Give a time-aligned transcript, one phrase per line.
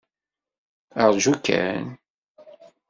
[1.11, 1.85] Ṛju kan!